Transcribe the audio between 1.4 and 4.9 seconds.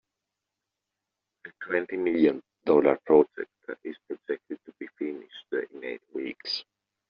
The twenty million dollar project is projected to be